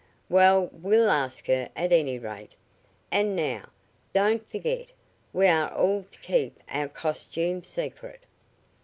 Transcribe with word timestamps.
"Well, 0.29 0.71
we'll 0.73 1.11
ask 1.11 1.45
her, 1.45 1.69
at 1.75 1.93
any 1.93 2.17
rate. 2.17 2.53
And, 3.11 3.35
now, 3.35 3.69
don't 4.15 4.43
forget, 4.49 4.89
we 5.31 5.45
are 5.45 5.71
all 5.71 6.07
to 6.09 6.19
keep 6.21 6.59
our 6.69 6.87
costumes 6.87 7.67
secret." 7.67 8.21